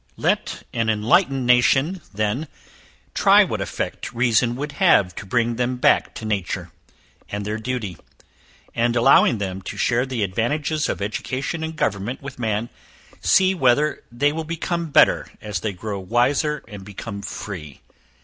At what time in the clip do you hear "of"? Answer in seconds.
10.89-11.03